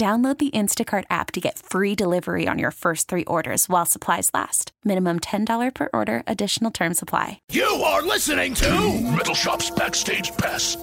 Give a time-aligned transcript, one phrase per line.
[0.00, 4.30] Download the Instacart app to get free delivery on your first three orders while supplies
[4.32, 4.72] last.
[4.82, 7.38] Minimum $10 per order, additional term supply.
[7.52, 8.70] You are listening to
[9.14, 10.78] Metal Shop's Backstage Pass.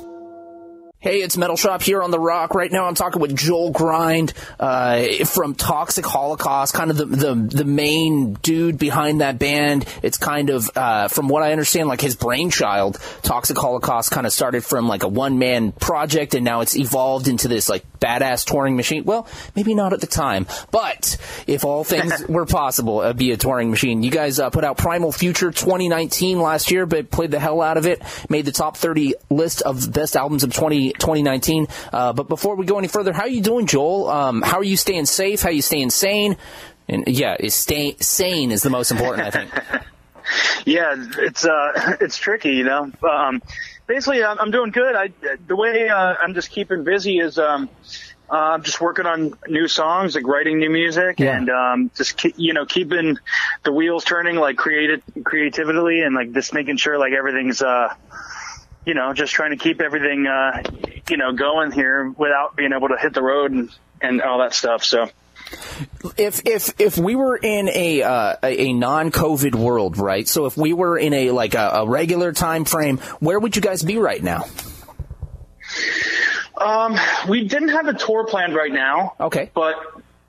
[0.99, 2.55] Hey, it's Metal Shop here on The Rock.
[2.55, 7.35] Right now I'm talking with Joel Grind uh, from Toxic Holocaust, kind of the, the,
[7.35, 9.85] the main dude behind that band.
[10.01, 12.99] It's kind of, uh, from what I understand, like his brainchild.
[13.21, 17.47] Toxic Holocaust kind of started from like a one-man project and now it's evolved into
[17.47, 19.03] this like badass touring machine.
[19.03, 21.17] Well, maybe not at the time, but
[21.47, 24.03] if all things were possible, it'd be a touring machine.
[24.03, 27.77] You guys uh, put out Primal Future 2019 last year, but played the hell out
[27.77, 28.01] of it.
[28.29, 31.67] Made the top 30 list of best albums of 20, 2019.
[31.91, 34.09] Uh, but before we go any further, how are you doing, Joel?
[34.09, 35.41] Um, how are you staying safe?
[35.41, 36.37] How are you staying sane?
[36.87, 39.51] And yeah, is stay sane is the most important, I think.
[40.65, 42.91] yeah, it's uh, it's tricky, you know.
[43.09, 43.41] Um,
[43.87, 44.95] basically, I'm, I'm doing good.
[44.95, 45.09] I
[45.47, 47.69] the way uh, I'm just keeping busy is um,
[48.29, 51.37] uh, I'm just working on new songs, like writing new music, Yeah.
[51.37, 53.17] and um, just keep, you know keeping
[53.63, 57.93] the wheels turning, like creative creatively, and like just making sure like everything's uh,
[58.85, 60.61] you know just trying to keep everything uh,
[61.09, 63.69] you know going here without being able to hit the road and
[64.01, 64.83] and all that stuff.
[64.83, 65.09] So.
[66.17, 70.27] If if if we were in a uh, a, non-COVID world, right?
[70.27, 73.61] So if we were in a like a, a regular time frame, where would you
[73.61, 74.45] guys be right now?
[76.57, 76.97] Um,
[77.29, 79.13] we didn't have a tour planned right now.
[79.19, 79.51] Okay.
[79.53, 79.75] But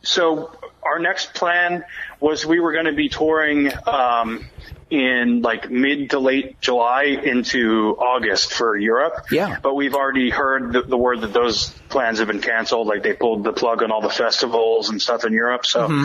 [0.03, 0.53] so
[0.83, 1.85] our next plan
[2.21, 4.47] was we were going to be touring um,
[4.91, 9.27] in like mid to late July into August for Europe.
[9.31, 9.59] Yeah.
[9.63, 12.87] But we've already heard the, the word that those plans have been canceled.
[12.87, 15.67] Like they pulled the plug on all the festivals and stuff in Europe.
[15.67, 16.05] So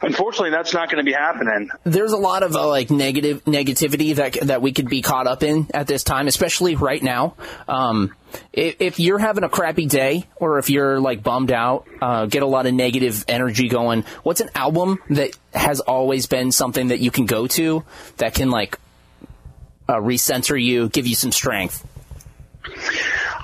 [0.00, 1.70] unfortunately, that's not going to be happening.
[1.84, 5.42] There's a lot of uh, like negative negativity that that we could be caught up
[5.42, 7.34] in at this time, especially right now.
[7.68, 8.14] Um,
[8.52, 12.42] if, if you're having a crappy day, or if you're like bummed out, uh, get
[12.42, 14.04] a lot of negative energy going.
[14.22, 17.84] What's an album that has always been something that you can go to
[18.18, 18.78] that can like
[19.88, 21.86] uh, recenter you, give you some strength?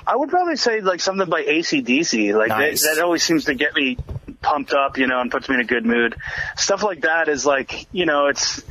[0.07, 2.35] I would probably say like something by AC/DC.
[2.35, 2.81] Like Nice.
[2.83, 3.97] that, that always seems to get me
[4.41, 6.15] pumped up, you know, and puts me in a good mood.
[6.57, 8.65] Stuff like that is like, you know, it's, it-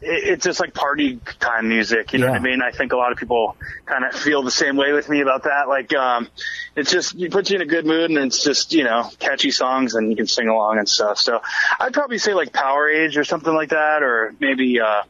[0.00, 2.12] it's just like party time music.
[2.12, 2.60] You know what I mean?
[2.62, 5.44] I think a lot of people kind of feel the same way with me about
[5.44, 5.68] that.
[5.68, 6.28] Like, um,
[6.74, 9.50] it's just, it puts you in a good mood and it's just, you know, catchy
[9.50, 11.18] songs and you can sing along and stuff.
[11.18, 11.40] So
[11.80, 15.02] I'd probably say like Powerage or something like that, or maybe, uh,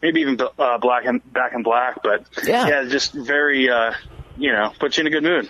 [0.00, 2.68] maybe even, uh, Black and, Back in Black, but Yeah.
[2.68, 3.92] yeah, just very, uh,
[4.36, 5.48] you know, puts you in a good mood.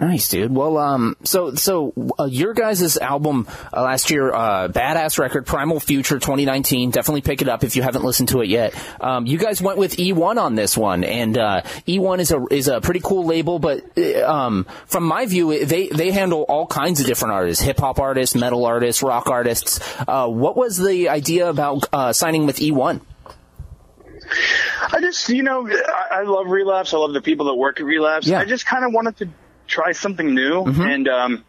[0.00, 0.52] Nice, dude.
[0.52, 5.78] Well, um, so so uh, your guys' album uh, last year, uh, badass record, Primal
[5.78, 6.90] Future 2019.
[6.90, 8.74] Definitely pick it up if you haven't listened to it yet.
[9.00, 12.66] Um, you guys went with E1 on this one, and uh, E1 is a is
[12.66, 13.60] a pretty cool label.
[13.60, 17.78] But uh, um, from my view, they they handle all kinds of different artists, hip
[17.78, 19.78] hop artists, metal artists, rock artists.
[20.08, 23.00] Uh, what was the idea about uh, signing with E1?
[24.90, 26.94] I just, you know, I, I love Relapse.
[26.94, 28.26] I love the people that work at Relapse.
[28.26, 28.40] Yeah.
[28.40, 29.28] I just kind of wanted to
[29.66, 31.44] try something new, and um,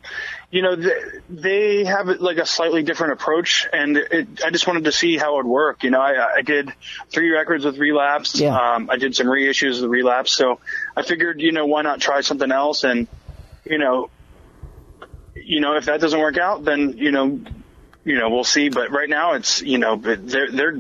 [0.52, 4.86] you know, th- they have like a slightly different approach, and it, I just wanted
[4.86, 5.84] to see how it would work.
[5.84, 6.72] You know, I, I did
[7.10, 8.40] three records with Relapse.
[8.40, 8.58] Yeah.
[8.58, 10.60] Um, I did some reissues with Relapse, so
[10.96, 12.84] I figured, you know, why not try something else?
[12.84, 13.08] And
[13.66, 14.10] you know,
[15.36, 17.40] you know, if that doesn't work out, then you know,
[18.06, 18.70] you know, we'll see.
[18.70, 20.80] But right now, it's you know, but they're they're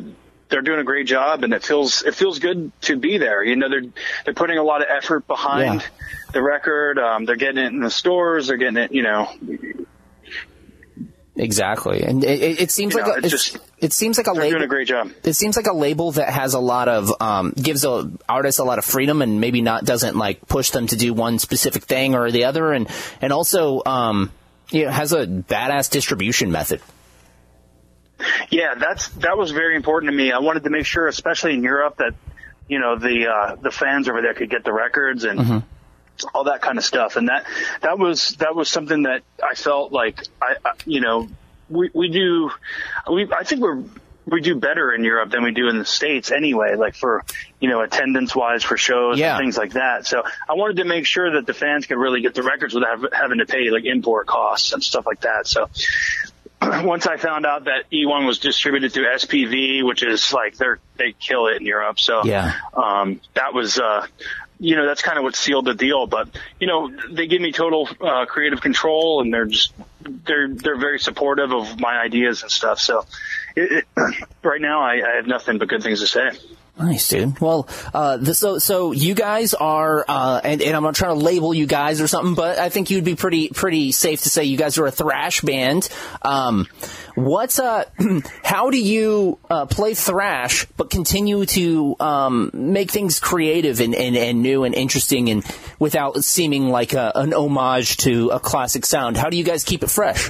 [0.50, 3.44] they're doing a great job, and it feels it feels good to be there.
[3.44, 3.84] You know, they're
[4.26, 5.88] they're putting a lot of effort behind Yeah.
[6.34, 7.00] the record.
[7.00, 8.48] Um, they're getting it in the stores.
[8.48, 9.30] They're getting it, you know.
[11.38, 14.28] Exactly, and it, it it seems You like know, a, it's, just- It seems like
[14.28, 14.52] a They're label.
[14.60, 15.12] doing a great job.
[15.26, 18.64] It seems like a label that has a lot of um, gives a artist a
[18.64, 22.16] lot of freedom and maybe not doesn't like push them to do one specific thing
[22.16, 22.88] or the other, and
[23.22, 24.32] and also um,
[24.70, 26.80] you know, has a badass distribution method.
[28.50, 30.32] Yeah, that's that was very important to me.
[30.32, 32.14] I wanted to make sure, especially in Europe, that
[32.68, 35.64] you know the uh, the fans over there could get the records and
[36.34, 37.18] all that kind of stuff.
[37.18, 37.46] And that
[37.82, 41.28] that was that was something that I felt like I, I you know
[41.70, 42.52] we we do
[43.12, 43.84] we I think we're
[44.28, 46.76] we do better in Europe than we do in the states anyway.
[46.76, 47.24] Like for
[47.60, 49.36] you know attendance wise for shows Yeah.
[49.36, 50.08] and things like that.
[50.08, 53.14] So I wanted to make sure that the fans could really get the records without
[53.14, 55.48] having to pay like import costs and stuff like that.
[55.48, 55.70] So
[56.84, 61.14] once I found out that E1 was distributed through SPV, which is like they're they
[61.20, 62.00] kill it in Europe.
[62.00, 62.54] So Yeah.
[62.74, 64.08] um, that was uh,
[64.60, 66.08] you know that's kind of what sealed the deal.
[66.08, 66.30] But
[66.60, 71.00] you know they give me total uh, creative control, and they're just they're they're very
[71.00, 72.80] supportive of my ideas and stuff.
[72.80, 73.06] So
[73.56, 76.32] it, it, right now I, I have nothing but good things to say.
[76.78, 77.40] Nice, dude.
[77.40, 81.24] Well, uh, the, so so you guys are, uh, and, and I'm not trying to
[81.24, 84.44] label you guys or something, but I think you'd be pretty pretty safe to say
[84.44, 85.88] you guys are a thrash band.
[86.22, 86.68] Um,
[87.16, 87.86] what's uh,
[88.44, 94.18] how do you uh, play thrash but continue to um, make things creative and, and,
[94.18, 95.46] and new and interesting and
[95.80, 99.16] without seeming like a, an homage to a classic sound?
[99.16, 100.30] How do you guys keep it fresh?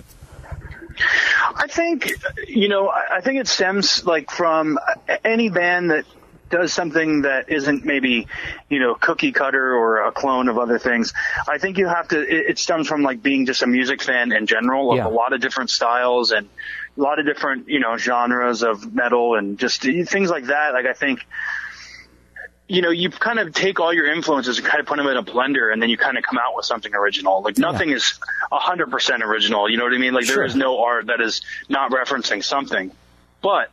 [1.55, 2.11] I think,
[2.47, 4.79] you know, I think it stems like from
[5.23, 6.05] any band that
[6.49, 8.27] does something that isn't maybe,
[8.69, 11.11] you know, cookie cutter or a clone of other things.
[11.47, 14.31] I think you have to, it, it stems from like being just a music fan
[14.31, 15.07] in general of Yeah.
[15.07, 16.47] a lot of different styles and
[16.97, 20.73] a lot of different, you know, genres of metal and just things like that.
[20.73, 21.25] Like I think,
[22.67, 25.17] you know, you kind of take all your influences and kind of put them in
[25.17, 27.41] a blender and then you kind of come out with something original.
[27.41, 28.19] Like nothing is
[28.51, 29.69] a hundred percent original.
[29.69, 30.13] You know what I mean?
[30.13, 30.37] Like Sure.
[30.37, 32.91] there is no art that is not referencing something,
[33.41, 33.69] but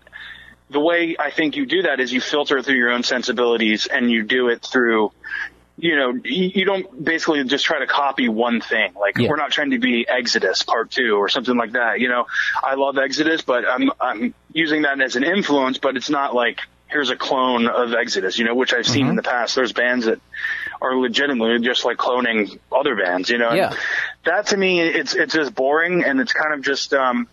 [0.72, 4.10] the way I think you do that is you filter through your own sensibilities and
[4.10, 5.12] you do it through,
[5.76, 8.92] you know, you, don't basically just try to copy one thing.
[8.98, 9.28] Like Yeah.
[9.28, 12.00] we're not trying to be Exodus part two or something like that.
[12.00, 12.26] You know,
[12.62, 16.60] I love Exodus, but I'm, I'm using that as an influence, but it's not like,
[16.88, 19.54] here's a clone of Exodus, you know, which I've seen in the past.
[19.54, 20.20] There's bands that
[20.82, 23.48] are legitimately just like cloning other bands, you know.
[23.48, 23.74] and Yeah.
[24.24, 27.28] That to me, it's, it's just boring and it's kind of just, um,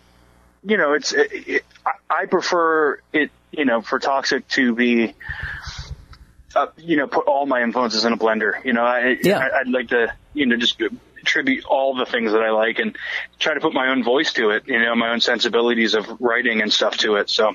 [0.64, 1.66] you know, it's, it, it,
[2.10, 5.14] I- prefer it, you know, for Toxic to be,
[6.56, 8.64] uh, you know, put all my influences in a blender.
[8.66, 9.40] You know, I, Yeah.
[9.40, 10.82] I, I'd like to, you know, just
[11.22, 12.96] attribute all the things that I like and
[13.40, 16.62] try to put my own voice to it, you know, my own sensibilities of writing
[16.62, 17.30] and stuff to it.
[17.30, 17.54] So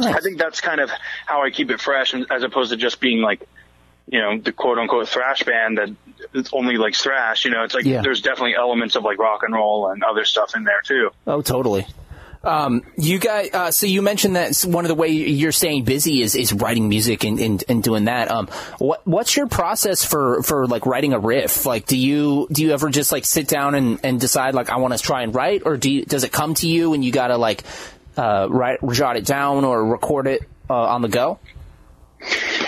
[0.00, 0.90] I think that's kind of
[1.26, 3.42] how I keep it fresh as opposed to just being like,
[4.08, 5.90] you know, the quote unquote thrash band that
[6.34, 8.02] it's only like thrash, you know, it's like Yeah.
[8.02, 11.10] there's definitely elements of like rock and roll and other stuff in there too.
[11.26, 11.86] Oh, totally.
[12.44, 16.22] Um, you guys, uh, so you mentioned that one of the way you're staying busy
[16.22, 18.30] is, is writing music and, and, and doing that.
[18.30, 18.48] Um,
[18.78, 21.66] what, what's your process for, for like writing a riff?
[21.66, 24.78] Like, do you, do you ever just like sit down and, and decide like, I
[24.78, 27.12] want to try and write or do you, does it come to you and you
[27.12, 27.62] gotta like,
[28.16, 31.38] uh, write, jot it down or record it, uh, on the go?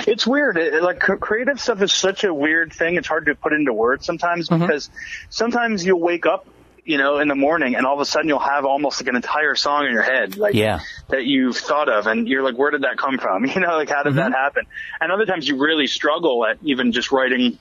[0.06, 0.56] It's weird.
[0.56, 2.97] It, like creative stuff is such a weird thing.
[2.97, 4.91] It's hard to put into words sometimes because
[5.31, 6.47] sometimes you'll wake up,
[6.85, 9.17] you know, in the morning and all of a sudden you'll have almost like an
[9.17, 10.81] entire song in your head, like Yeah.
[11.09, 13.45] that you've thought of, and you're like, where did that come from?
[13.55, 14.65] You know, like how did that happen?
[15.01, 17.59] And other times you really struggle at even just writing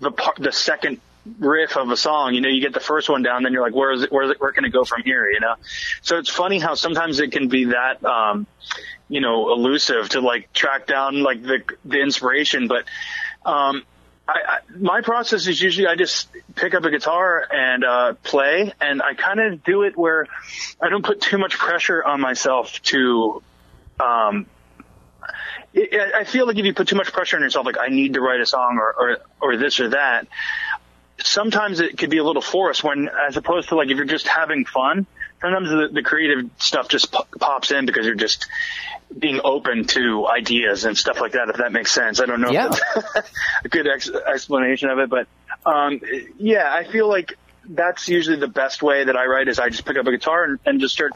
[0.00, 1.00] the part, the second
[1.38, 2.34] riff of a song.
[2.34, 4.12] You know, you get the first one down, then you're like, where is it?
[4.12, 4.40] Where is it?
[4.40, 5.28] Where can it go from here?
[5.30, 5.54] You know,
[6.02, 8.04] so it's funny how sometimes it can be that.
[8.04, 8.46] um
[9.10, 12.68] you know, elusive to like track down like the the inspiration.
[12.68, 12.84] But
[13.46, 13.82] um,
[14.28, 18.74] I, I, my process is usually I just pick up a guitar and uh, play,
[18.78, 20.26] and I kind of do it where
[20.80, 23.42] I don't put too much pressure on myself to.
[23.98, 24.46] Um,
[25.74, 28.14] I I feel like if you put too much pressure on yourself, like I need
[28.14, 30.28] to write a song or, or, or this or that,
[31.22, 34.28] sometimes it could be a little forced when, as opposed to like if you're just
[34.28, 35.06] having fun,
[35.40, 38.46] sometimes the, the creative stuff just po- pops in because you're just
[39.16, 42.20] being open to ideas and stuff like that, if that makes sense.
[42.20, 42.68] I don't know Yeah.
[42.70, 42.80] if
[43.14, 43.30] that's
[43.64, 45.26] a good ex- explanation of it, but,
[45.64, 46.00] um,
[46.38, 47.34] yeah, I feel like
[47.70, 50.44] that's usually the best way that I write is I just pick up a guitar
[50.44, 51.12] and, and just start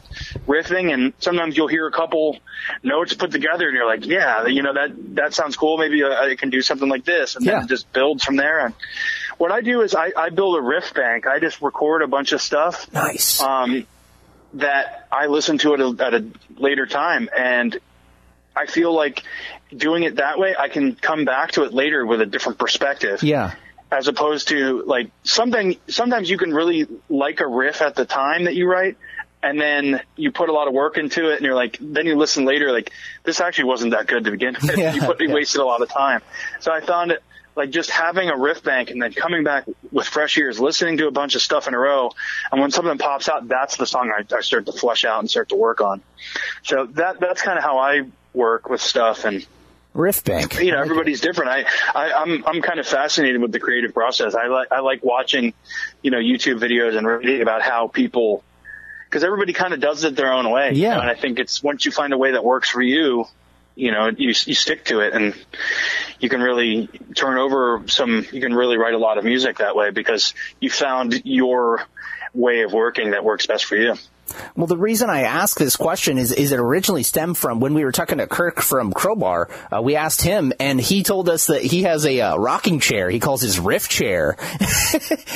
[0.47, 2.37] riffing and sometimes you'll hear a couple
[2.83, 5.77] notes put together and you're like, yeah, you know, that, that sounds cool.
[5.79, 7.53] Maybe I, I can do something like this and Yeah.
[7.53, 8.65] then it just builds from there.
[8.67, 8.75] And
[9.39, 11.25] what I do is I, I build a riff bank.
[11.25, 13.41] I just record a bunch of stuff Nice.
[13.41, 13.87] um,
[14.55, 16.25] that I listen to it at a
[16.57, 17.77] later time, and
[18.55, 19.23] I feel like
[19.75, 23.23] doing it that way, I can come back to it later with a different perspective.
[23.23, 23.55] yeah.
[23.91, 28.45] As opposed to like something, sometimes you can really like a riff at the time
[28.45, 28.97] that you write,
[29.43, 32.15] and then you put a lot of work into it and you're like then you
[32.15, 32.91] listen later like
[33.23, 34.77] this actually wasn't that good to begin with.
[34.77, 35.33] Yeah, you, put, you yeah.
[35.35, 36.21] wasted a lot of time.
[36.61, 37.21] So i found it
[37.55, 41.07] like just having a riff bank and then coming back with fresh ears listening to
[41.07, 42.09] a bunch of stuff in a row
[42.51, 45.29] and when something pops out that's the song i, I start to flesh out and
[45.29, 46.01] start to work on.
[46.63, 49.45] So that that's kind of how i work with stuff and
[49.93, 50.59] Riff Bank.
[50.59, 51.51] you know everybody's different.
[51.51, 54.33] I, I i'm i'm kind of fascinated with the creative process.
[54.33, 55.53] I like i like watching
[56.01, 58.43] you know youtube videos and reading about how people
[59.13, 60.95] because everybody kind of does it their own way you Yeah.
[60.95, 63.25] know, and i think it's once you find a way that works for you
[63.75, 65.35] you know you you stick to it and
[66.19, 69.75] you can really turn over some you can really write a lot of music that
[69.75, 71.83] way because you found your
[72.33, 73.93] way of working that works best for you
[74.55, 77.83] Well, the reason I ask this question is, is it originally stemmed from when we
[77.83, 79.49] were talking to Kirk from Crowbar.
[79.71, 83.09] Uh, we asked him, and he told us that he has a uh, rocking chair.
[83.09, 84.37] He calls his riff chair,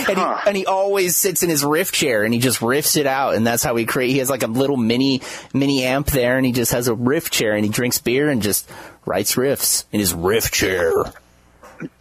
[0.08, 3.08] and, he, and he always sits in his riff chair and he just riffs it
[3.08, 4.12] out, and that's how he create.
[4.12, 5.22] He has like a little mini
[5.54, 8.42] mini amp there, and he just has a riff chair, and he drinks beer and
[8.42, 8.70] just
[9.06, 10.94] writes riffs in his riff chair.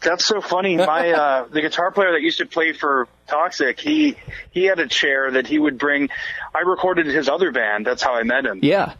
[0.00, 0.76] That's so funny.
[0.76, 4.16] My uh the guitar player that used to play for Toxic, he
[4.50, 6.08] he had a chair that he would bring.
[6.54, 7.86] I recorded his other band.
[7.86, 8.60] That's how I met him.
[8.62, 8.94] Yeah.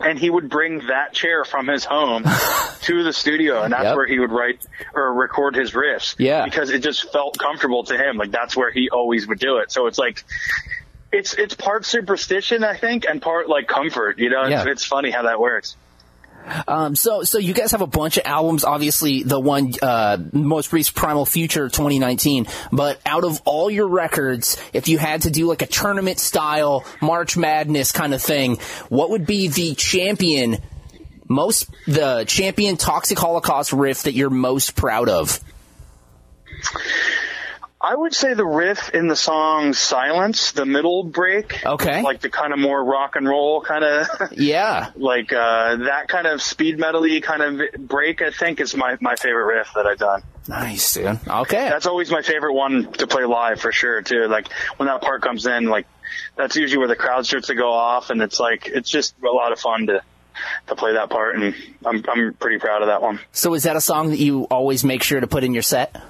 [0.00, 2.24] And he would bring that chair from his home
[2.82, 3.96] to the studio, and that's Yep.
[3.96, 6.16] where he would write or record his riffs.
[6.18, 6.44] Yeah.
[6.44, 8.16] because it just felt comfortable to him.
[8.16, 9.70] Like that's where he always would do it.
[9.72, 10.24] So it's like.
[11.14, 14.18] It's it's part superstition, I think, and part like comfort.
[14.18, 15.76] You know, it's, it's funny how that works.
[16.66, 18.64] Um, so, so you guys have a bunch of albums.
[18.64, 22.46] Obviously, the one uh, most recent, Primal Future, 2019.
[22.70, 26.84] But out of all your records, if you had to do like a tournament style
[27.00, 28.56] March Madness kind of thing,
[28.88, 30.58] what would be the champion,
[31.28, 35.40] most the champion Toxic Holocaust riff that you're most proud of?
[37.84, 42.02] I would say the riff in the song "Silence," the middle break, Okay.
[42.02, 44.90] like the kind of more rock and roll kind of Yeah.
[44.94, 48.22] like uh, that kind of speed metally kind of break.
[48.22, 50.22] I think is my my favorite riff that I've done.
[50.48, 51.18] Nice, dude.
[51.26, 51.68] Okay.
[51.68, 54.26] That's always my favorite one to play live for sure too.
[54.28, 55.86] Like when that part comes in, like
[56.36, 59.28] that's usually where the crowd starts to go off, and it's like it's just a
[59.30, 60.02] lot of fun to
[60.68, 63.18] to play that part, and I'm I'm pretty proud of that one.
[63.32, 66.00] so, is that a song that you always make sure to put in your set?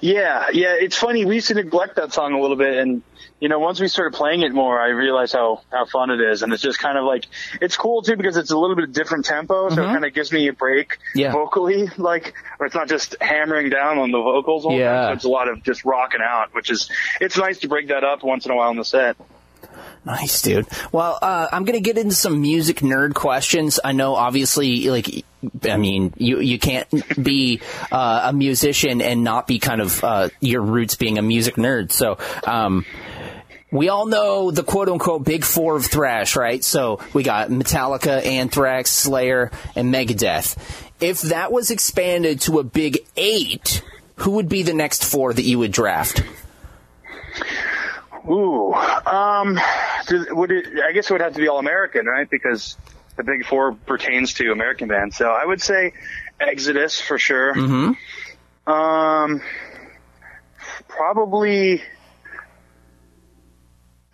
[0.00, 0.74] Yeah, yeah.
[0.78, 1.24] It's funny.
[1.24, 3.02] We used to neglect that song a little bit, and
[3.40, 6.42] you know, once we started playing it more, I realized how how fun it is,
[6.42, 7.26] and it's just kind of like
[7.60, 10.12] it's cool too because it's a little bit of different tempo, so it kind of
[10.14, 11.18] gives me a break Mm-hmm.
[11.18, 11.32] Yeah.
[11.32, 14.64] vocally, like, or it's not just hammering down on the vocals.
[14.64, 14.92] All the Yeah.
[14.92, 17.88] time, so it's a lot of just rocking out, which is it's nice to break
[17.88, 19.16] that up once in a while in the set.
[20.04, 20.66] Nice, dude.
[20.90, 23.78] Well, uh, I'm gonna get into some music nerd questions.
[23.84, 25.24] I know, obviously, like,
[25.68, 26.88] I mean, you you can't
[27.22, 27.60] be
[27.92, 31.92] uh, a musician and not be kind of uh, your roots being a music nerd.
[31.92, 32.86] So, um,
[33.70, 36.64] we all know the quote unquote big four of thrash, right?
[36.64, 40.56] So we got Metallica, Anthrax, Slayer, and Megadeth.
[41.00, 43.82] If that was expanded to a big eight,
[44.16, 46.22] who would be the next four that you would draft?
[48.28, 49.58] Ooh, um,
[50.30, 52.28] would it, I guess it would have to be all American, right?
[52.28, 52.76] Because
[53.16, 55.16] the Big Four pertains to American bands.
[55.16, 55.92] So I would say
[56.40, 57.54] Exodus for sure.
[57.54, 58.70] Mm-hmm.
[58.70, 59.42] Um,
[60.88, 61.82] probably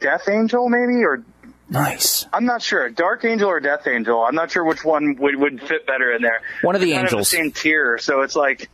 [0.00, 1.25] Death Angel, maybe, or
[1.68, 2.26] Nice.
[2.33, 2.90] I'm not sure.
[2.90, 4.23] Dark Angel or Death Angel.
[4.23, 6.40] I'm not sure which one would, would fit better in there.
[6.62, 7.30] One of the They're kind angels.
[7.30, 8.68] the same tier, so it's like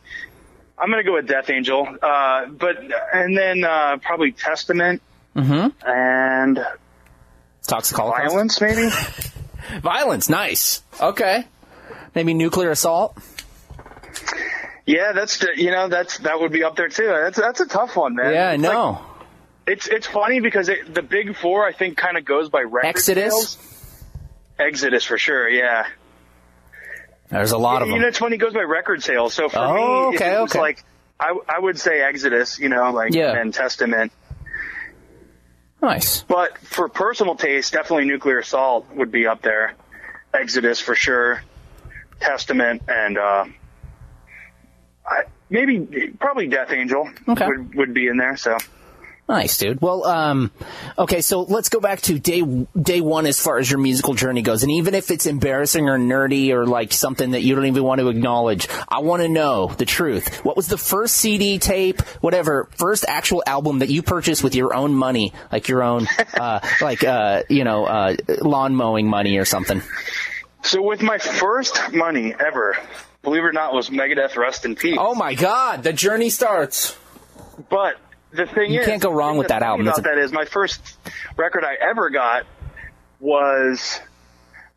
[0.77, 1.87] I'm gonna go with Death Angel.
[2.01, 2.77] Uh, but
[3.13, 5.01] and then uh, probably Testament
[5.35, 5.87] Mm-hmm.
[5.89, 6.65] and
[7.67, 8.29] Toxic Holocaust.
[8.31, 8.89] Violence, maybe.
[9.81, 10.83] Violence, nice.
[10.99, 11.45] Okay.
[12.15, 13.17] Maybe nuclear assault.
[14.85, 17.07] yeah, that's you know that's that would be up there too.
[17.07, 18.33] That's that's a tough one, man.
[18.33, 19.05] Yeah, I It's like- know.
[19.67, 22.87] it's it's funny because it, the Big Four I think kind of goes by record
[22.87, 23.31] Exodus?
[23.33, 23.57] sales.
[24.59, 25.47] Exodus for sure.
[25.49, 25.87] Yeah.
[27.29, 27.95] There's a lot of them.
[27.95, 28.35] You know, it's funny.
[28.35, 29.33] It goes by record sales.
[29.33, 30.59] So for Oh, me, okay, it was okay.
[30.59, 30.83] like
[31.17, 33.31] I, I would say Exodus, you know, like Yeah.
[33.39, 34.11] and Testament.
[35.81, 36.21] Nice.
[36.23, 39.73] But for personal taste, definitely Nuclear Assault would be up there.
[40.33, 41.43] Exodus for sure.
[42.19, 43.45] Testament and uh,
[45.05, 47.47] I, maybe probably Death Angel Okay.
[47.47, 48.37] would would be in there.
[48.37, 48.57] So
[49.31, 49.81] Nice, dude.
[49.81, 50.51] Well, um,
[50.99, 52.41] okay, so let's go back to day
[52.79, 55.97] day one as far as your musical journey goes, and even if it's embarrassing or
[55.97, 59.67] nerdy or like something that you don't even want to acknowledge, I want to know
[59.67, 60.43] the truth.
[60.43, 64.73] What was the first CD, tape, whatever, first actual album that you purchased with your
[64.73, 69.45] own money, like your own, uh, like uh, you know, uh, lawn mowing money or
[69.45, 69.81] something?
[70.61, 72.75] so with my first money ever,
[73.23, 74.97] believe it or not, was Megadeth Rust in Peace.
[74.99, 76.97] Oh my God, the journey starts.
[77.69, 77.95] But
[78.31, 79.87] the thing You is, can't go wrong with that album.
[79.87, 80.81] About a- that is my first
[81.37, 82.45] record I ever got
[83.19, 83.99] was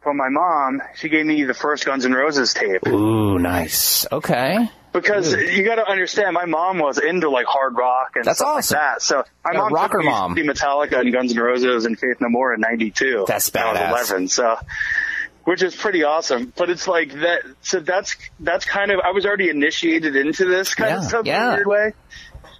[0.02, 0.82] from my mom.
[0.96, 2.86] She gave me the first Guns N' Roses tape.
[2.86, 4.06] Ooh, nice.
[4.10, 4.68] Okay.
[4.92, 8.56] Because you got to understand, my mom was into like hard rock and That's stuff
[8.58, 8.76] awesome.
[8.78, 9.02] like that.
[9.02, 10.34] So my a mom rocker took me mom.
[10.36, 13.24] to Metallica and Guns N' Roses and Faith No More in '92.
[13.26, 14.28] That's when I was 11.
[14.28, 14.56] So,
[15.42, 16.52] which is pretty awesome.
[16.56, 17.40] But it's like that.
[17.62, 21.26] So that's that's kind of I was already initiated into this kind Yeah, of stuff
[21.26, 21.42] yeah.
[21.46, 21.92] in a weird way.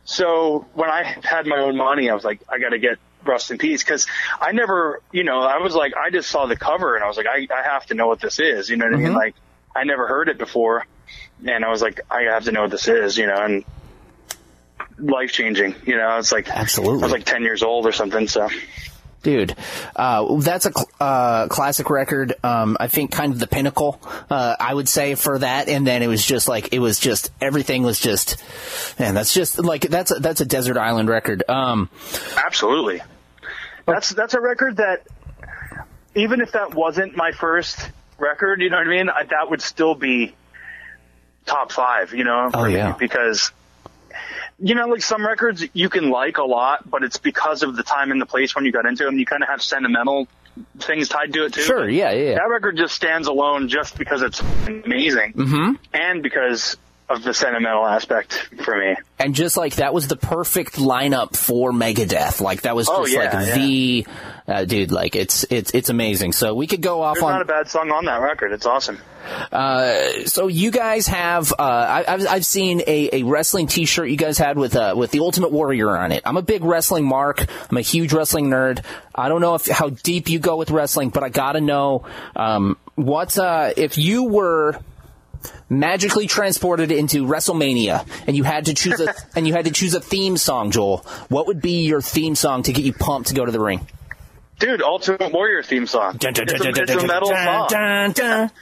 [0.05, 3.51] So when I had my own money, I was like, I got to get Rust
[3.51, 4.07] in Peace because
[4.41, 7.17] I never, you know, I was like, I just saw the cover and I was
[7.17, 8.69] like, I, I have to know what this is.
[8.69, 9.05] You know what I Mm-hmm.
[9.07, 9.15] mean?
[9.15, 9.35] Like,
[9.75, 10.87] I never heard it before,
[11.45, 13.19] and I was like, I have to know what this is.
[13.19, 13.65] You know, and
[14.99, 15.75] life changing.
[15.85, 17.03] You know, it's like Absolutely.
[17.03, 18.29] I was like ten years old or something.
[18.29, 18.49] So
[19.25, 19.57] Dude,
[19.97, 22.35] uh, that's a cl- uh, classic record.
[22.45, 23.99] Um, I think kind of the pinnacle,
[24.31, 25.69] uh, I would say for that.
[25.71, 28.37] And then it was just like, it was just, everything was just,
[29.01, 31.43] man, that's just like, that's a, that's a desert island record.
[31.49, 31.89] Um,
[32.37, 33.01] absolutely,
[33.87, 35.07] that's that's a record that
[36.15, 39.63] even if that wasn't my first record, you know what I mean, I, that would
[39.63, 40.35] still be
[41.47, 42.13] top five.
[42.13, 42.93] You know, Oh, yeah.
[42.99, 43.51] because.
[44.59, 47.83] You know, like some records you can like a lot, but it's because of the
[47.83, 49.19] time and the place when you got into them.
[49.19, 50.29] You kind of have sentimental
[50.79, 51.63] things tied to it too.
[51.63, 51.89] sure.
[51.89, 52.13] Yeah.
[52.13, 52.35] Yeah.
[52.35, 55.73] That record just stands alone just because it's amazing mm-hmm.
[55.93, 56.77] and because
[57.09, 58.33] of the sentimental aspect
[58.65, 58.97] for me.
[59.19, 62.41] And just like that was the perfect lineup for Megadeth.
[62.41, 63.55] Like that was Oh, just yeah, like yeah.
[63.57, 64.07] the,
[64.49, 66.33] uh, dude, like it's, it's, it's amazing.
[66.33, 67.33] So we could go off There's on.
[67.33, 68.53] not a bad song on that record.
[68.53, 68.99] It's awesome.
[70.27, 74.39] so you guys have uh, I, I've I've seen a, a wrestling T-shirt you guys
[74.39, 76.23] had with uh, with the Ultimate Warrior on it.
[76.27, 77.45] I'm a big wrestling mark.
[77.71, 78.85] I'm a huge wrestling nerd.
[79.15, 82.05] I don't know if how deep you go with wrestling, but I gotta know
[82.37, 84.79] um, what uh, if you were
[85.69, 89.95] magically transported into WrestleMania and you had to choose a and you had to choose
[89.95, 90.99] a theme song, Joel.
[91.29, 93.87] What would be your theme song to get you pumped to go to the ring?
[94.59, 96.17] Dude, Ultimate Warrior theme song.
[96.21, 97.69] It's a, it's a metal song.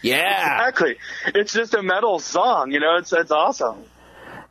[0.03, 0.69] Yeah.
[0.69, 0.97] Exactly.
[1.35, 3.85] It's just a metal song, you know, it's it's awesome.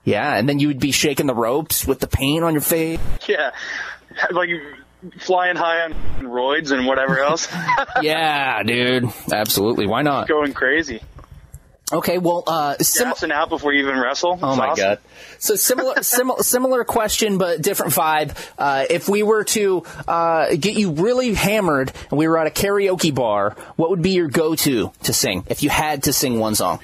[0.03, 2.99] Yeah, and then you would be shaking the ropes with the paint on your face.
[3.27, 3.51] Yeah.
[4.31, 4.49] Like
[5.19, 7.47] flying high on roids and whatever else.
[8.01, 9.09] yeah, dude.
[9.31, 9.87] Absolutely.
[9.87, 10.27] Why not?
[10.27, 11.01] Going crazy.
[11.91, 14.39] Okay, well, uh, sim- out before you even wrestle.
[14.41, 14.83] Oh my awesome.
[14.83, 14.99] god!
[15.39, 18.35] So similar, similar, similar question, but different vibe.
[18.57, 22.49] Uh, if we were to uh, get you really hammered and we were at a
[22.49, 26.55] karaoke bar, what would be your go-to to sing if you had to sing one
[26.55, 26.79] song?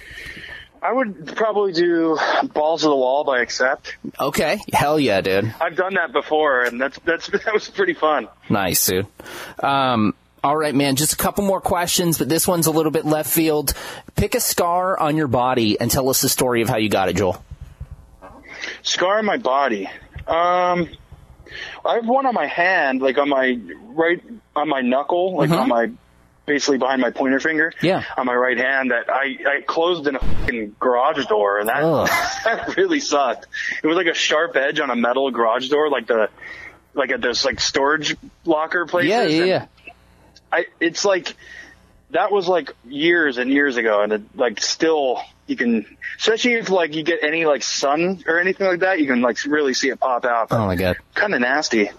[0.81, 2.17] I would probably do
[2.53, 3.97] Balls to the Wall by Accept.
[4.19, 5.53] Okay, hell yeah, dude.
[5.59, 8.27] I've done that before, and that's that's that was pretty fun.
[8.49, 9.07] Nice, dude.
[9.59, 10.13] Um,
[10.47, 10.95] all right, man.
[10.95, 13.73] Just a couple more questions, but this one's a little bit left field.
[14.15, 17.09] Pick a scar on your body and tell us the story of how you got
[17.09, 17.43] it, Joel.
[18.81, 19.87] Scar on my body.
[20.25, 20.87] Um,
[21.85, 24.23] I have one on my hand, like on my right
[24.55, 25.91] on my knuckle, like on my
[26.45, 27.73] basically behind my pointer finger.
[27.75, 27.85] Mm-hmm.
[27.85, 28.03] Yeah.
[28.15, 31.81] On my right hand, that I I closed in a fucking garage door, and that
[32.45, 33.47] that really sucked.
[33.83, 36.29] It was like a sharp edge on a metal garage door, like the
[36.93, 39.09] like at those like storage locker places.
[39.09, 39.65] Yeah, yeah, yeah.
[40.51, 41.35] I it's like
[42.11, 45.85] that was like years and years ago, and it, like still you can,
[46.17, 49.43] especially if like you get any like sun or anything like that, you can like
[49.45, 50.47] really see it pop out.
[50.51, 50.97] Oh my god.
[51.13, 51.89] Kind of nasty.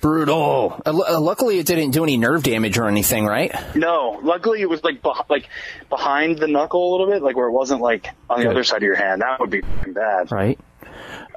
[0.00, 0.80] Brutal.
[0.86, 3.52] Uh, uh, luckily, it didn't do any nerve damage or anything, right?
[3.76, 5.46] No, luckily it was like beh- like
[5.90, 8.52] behind the knuckle a little bit, like where it wasn't like on the Good.
[8.52, 9.20] other side of your hand.
[9.20, 10.32] That would be bad.
[10.32, 10.58] Right.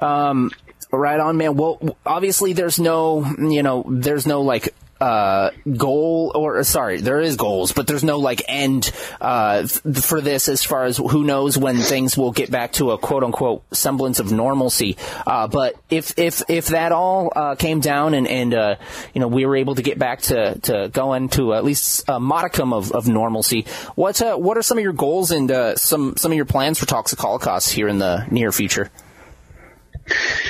[0.00, 0.50] Um,
[0.90, 1.56] right on, man.
[1.56, 4.74] Well, obviously, there's no, you know, there's no like
[5.04, 8.90] uh goal or sorry there is goals but there's no like end
[9.20, 12.96] uh for this as far as who knows when things will get back to a
[12.96, 14.96] quote unquote semblance of normalcy.
[15.26, 18.76] Uh but if if if that all uh came down and and uh
[19.12, 22.18] you know we were able to get back to to going to at least a
[22.18, 26.16] modicum of, of normalcy what uh what are some of your goals and uh some
[26.16, 28.90] some of your plans for toxic holocaust here in the near future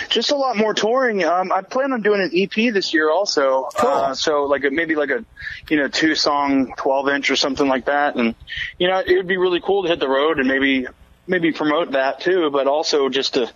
[0.09, 1.25] Just a lot more touring.
[1.25, 3.69] Um, I plan on doing an EP this year also.
[3.75, 3.91] Cool.
[3.91, 5.25] Uh, so like a, maybe like a,
[5.69, 8.17] you know, two song, 12 inch or something like that.
[8.17, 8.35] And,
[8.79, 10.87] you know, it would be really cool to hit the road and maybe,
[11.27, 13.51] maybe promote that too, but also just to,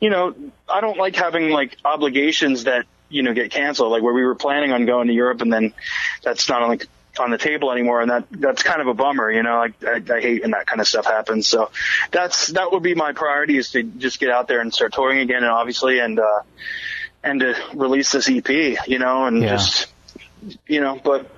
[0.00, 0.34] you know,
[0.68, 4.36] I don't like having like obligations that, you know, get canceled, like where we were
[4.36, 5.72] planning on going to Europe and then
[6.22, 6.86] that's not like
[7.18, 8.00] on the table anymore.
[8.02, 10.66] And that, that's kind of a bummer, you know, like I, I hate when that
[10.66, 11.46] kind of stuff happens.
[11.46, 11.70] So
[12.10, 15.18] that's, that would be my priority is to just get out there and start touring
[15.18, 15.42] again.
[15.42, 16.40] And obviously, and, uh,
[17.22, 18.48] and to release this EP,
[18.86, 19.48] you know, and Yeah.
[19.50, 19.86] just,
[20.66, 21.30] you know, but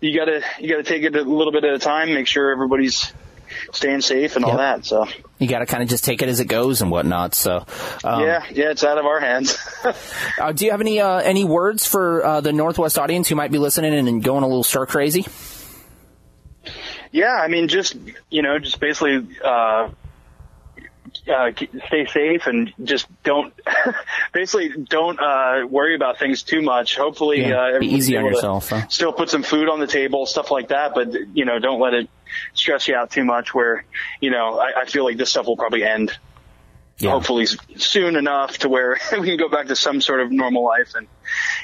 [0.00, 3.12] you gotta, you gotta take it a little bit at a time, make sure everybody's
[3.72, 4.84] staying safe and all that.
[4.84, 5.06] So
[5.38, 7.34] You got to kind of just take it as it goes and whatnot.
[7.34, 7.64] So,
[8.04, 9.56] um, yeah, yeah, it's out of our hands.
[10.40, 13.52] uh, do you have any uh, any words for uh, the Northwest audience who might
[13.52, 15.26] be listening and, going a little stir crazy?
[17.12, 17.96] yeah, I mean, just
[18.30, 19.26] you know, just basically.
[19.42, 19.90] Uh,
[21.28, 21.52] uh,
[21.86, 23.52] stay safe and just don't,
[24.32, 26.96] basically don't, uh, worry about things too much.
[26.96, 28.88] Hopefully, Yeah, uh, be easy on yourself, huh?
[28.88, 31.94] Still put some food on the table, stuff like that, but, you know, don't let
[31.94, 32.08] it
[32.54, 33.84] stress you out too much where,
[34.20, 36.12] you know, I, I feel like this stuff will probably end
[36.98, 37.10] Yeah.
[37.10, 40.94] hopefully soon enough to where we can go back to some sort of normal life
[40.96, 41.06] and,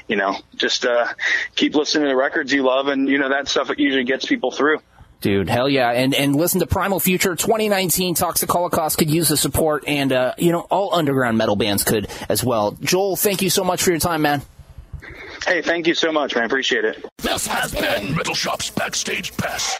[0.07, 1.07] you know, just, uh,
[1.55, 4.51] keep listening to the records you love and, you know, that stuff usually gets people
[4.51, 4.79] through.
[5.21, 5.89] Dude, hell yeah.
[5.91, 10.33] And and listen to Primal Future 2019 Toxic Holocaust could use the support and uh,
[10.37, 12.77] you know, all underground metal bands could as well.
[12.81, 14.43] Joel, thank you so much for your time, man.
[15.47, 16.43] Hey, thank you so much, man.
[16.45, 17.03] Appreciate it.
[17.19, 19.79] This has been Metal Shop's Backstage Pass.